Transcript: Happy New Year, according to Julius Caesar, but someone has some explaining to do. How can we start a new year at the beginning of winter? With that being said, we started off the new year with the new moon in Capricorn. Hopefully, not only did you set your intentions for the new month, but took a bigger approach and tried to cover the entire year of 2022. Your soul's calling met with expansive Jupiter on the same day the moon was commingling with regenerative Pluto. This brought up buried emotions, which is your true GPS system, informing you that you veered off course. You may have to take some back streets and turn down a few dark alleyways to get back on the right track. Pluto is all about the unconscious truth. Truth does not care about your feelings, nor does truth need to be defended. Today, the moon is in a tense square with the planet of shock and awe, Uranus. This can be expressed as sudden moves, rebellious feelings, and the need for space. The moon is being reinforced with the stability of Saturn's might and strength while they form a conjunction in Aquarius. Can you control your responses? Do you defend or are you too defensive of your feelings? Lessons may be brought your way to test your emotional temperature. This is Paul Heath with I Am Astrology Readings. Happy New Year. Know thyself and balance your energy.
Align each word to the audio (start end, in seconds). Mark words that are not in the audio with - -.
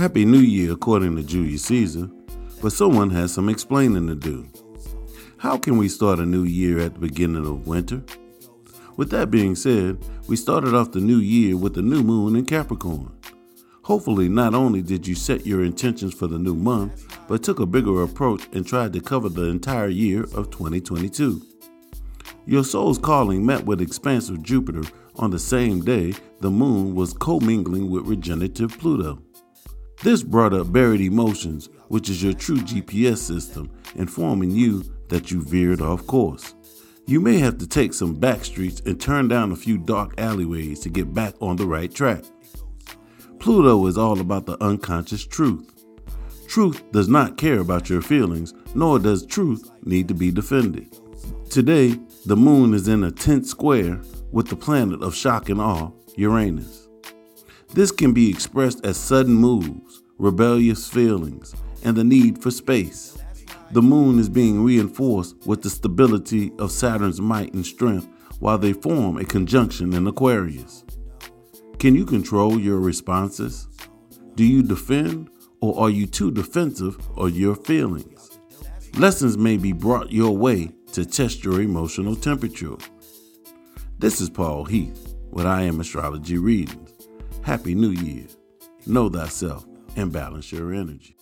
Happy 0.00 0.24
New 0.24 0.38
Year, 0.38 0.72
according 0.72 1.14
to 1.16 1.22
Julius 1.22 1.64
Caesar, 1.64 2.08
but 2.62 2.72
someone 2.72 3.10
has 3.10 3.34
some 3.34 3.50
explaining 3.50 4.06
to 4.06 4.14
do. 4.14 4.48
How 5.36 5.58
can 5.58 5.76
we 5.76 5.90
start 5.90 6.18
a 6.18 6.24
new 6.24 6.44
year 6.44 6.80
at 6.80 6.94
the 6.94 7.00
beginning 7.00 7.44
of 7.44 7.66
winter? 7.66 8.02
With 8.96 9.10
that 9.10 9.30
being 9.30 9.54
said, 9.54 10.02
we 10.26 10.36
started 10.36 10.74
off 10.74 10.92
the 10.92 11.00
new 11.00 11.18
year 11.18 11.54
with 11.54 11.74
the 11.74 11.82
new 11.82 12.02
moon 12.02 12.34
in 12.34 12.46
Capricorn. 12.46 13.12
Hopefully, 13.82 14.30
not 14.30 14.54
only 14.54 14.80
did 14.80 15.06
you 15.06 15.14
set 15.14 15.44
your 15.44 15.62
intentions 15.62 16.14
for 16.14 16.28
the 16.28 16.38
new 16.38 16.54
month, 16.54 17.18
but 17.28 17.42
took 17.42 17.60
a 17.60 17.66
bigger 17.66 18.02
approach 18.02 18.48
and 18.54 18.66
tried 18.66 18.94
to 18.94 19.02
cover 19.02 19.28
the 19.28 19.48
entire 19.50 19.88
year 19.88 20.22
of 20.34 20.50
2022. 20.50 21.42
Your 22.46 22.64
soul's 22.64 22.96
calling 22.96 23.44
met 23.44 23.66
with 23.66 23.82
expansive 23.82 24.42
Jupiter 24.42 24.82
on 25.16 25.30
the 25.30 25.38
same 25.38 25.84
day 25.84 26.14
the 26.40 26.50
moon 26.50 26.94
was 26.94 27.12
commingling 27.12 27.90
with 27.90 28.06
regenerative 28.06 28.78
Pluto. 28.78 29.22
This 30.02 30.22
brought 30.22 30.54
up 30.54 30.72
buried 30.72 31.02
emotions, 31.02 31.68
which 31.88 32.08
is 32.08 32.22
your 32.22 32.32
true 32.32 32.56
GPS 32.56 33.18
system, 33.18 33.70
informing 33.96 34.50
you 34.50 34.82
that 35.08 35.30
you 35.30 35.42
veered 35.42 35.82
off 35.82 36.06
course. 36.06 36.54
You 37.06 37.20
may 37.20 37.38
have 37.38 37.58
to 37.58 37.66
take 37.66 37.92
some 37.92 38.14
back 38.14 38.44
streets 38.44 38.80
and 38.86 38.98
turn 38.98 39.28
down 39.28 39.52
a 39.52 39.56
few 39.56 39.76
dark 39.76 40.14
alleyways 40.18 40.80
to 40.80 40.88
get 40.88 41.12
back 41.12 41.34
on 41.42 41.56
the 41.56 41.66
right 41.66 41.92
track. 41.92 42.24
Pluto 43.40 43.86
is 43.86 43.98
all 43.98 44.20
about 44.20 44.46
the 44.46 44.62
unconscious 44.62 45.26
truth. 45.26 45.70
Truth 46.48 46.92
does 46.92 47.08
not 47.08 47.36
care 47.36 47.58
about 47.58 47.90
your 47.90 48.00
feelings, 48.00 48.54
nor 48.74 48.98
does 48.98 49.26
truth 49.26 49.70
need 49.84 50.08
to 50.08 50.14
be 50.14 50.30
defended. 50.30 50.96
Today, 51.50 51.98
the 52.24 52.36
moon 52.36 52.72
is 52.72 52.88
in 52.88 53.04
a 53.04 53.10
tense 53.10 53.50
square 53.50 54.00
with 54.32 54.48
the 54.48 54.56
planet 54.56 55.02
of 55.02 55.14
shock 55.14 55.50
and 55.50 55.60
awe, 55.60 55.90
Uranus. 56.16 56.89
This 57.72 57.92
can 57.92 58.12
be 58.12 58.28
expressed 58.28 58.84
as 58.84 58.96
sudden 58.96 59.34
moves, 59.34 60.02
rebellious 60.18 60.88
feelings, 60.88 61.54
and 61.84 61.96
the 61.96 62.02
need 62.02 62.42
for 62.42 62.50
space. 62.50 63.16
The 63.70 63.80
moon 63.80 64.18
is 64.18 64.28
being 64.28 64.64
reinforced 64.64 65.36
with 65.46 65.62
the 65.62 65.70
stability 65.70 66.50
of 66.58 66.72
Saturn's 66.72 67.20
might 67.20 67.54
and 67.54 67.64
strength 67.64 68.08
while 68.40 68.58
they 68.58 68.72
form 68.72 69.18
a 69.18 69.24
conjunction 69.24 69.92
in 69.92 70.08
Aquarius. 70.08 70.84
Can 71.78 71.94
you 71.94 72.04
control 72.04 72.58
your 72.58 72.80
responses? 72.80 73.68
Do 74.34 74.44
you 74.44 74.64
defend 74.64 75.30
or 75.60 75.78
are 75.78 75.90
you 75.90 76.06
too 76.06 76.32
defensive 76.32 76.98
of 77.16 77.38
your 77.38 77.54
feelings? 77.54 78.40
Lessons 78.98 79.38
may 79.38 79.56
be 79.56 79.72
brought 79.72 80.10
your 80.10 80.36
way 80.36 80.72
to 80.92 81.06
test 81.06 81.44
your 81.44 81.60
emotional 81.60 82.16
temperature. 82.16 82.76
This 84.00 84.20
is 84.20 84.28
Paul 84.28 84.64
Heath 84.64 85.14
with 85.30 85.46
I 85.46 85.62
Am 85.62 85.78
Astrology 85.78 86.38
Readings. 86.38 86.99
Happy 87.42 87.74
New 87.74 87.90
Year. 87.90 88.26
Know 88.86 89.08
thyself 89.08 89.66
and 89.96 90.12
balance 90.12 90.52
your 90.52 90.72
energy. 90.72 91.16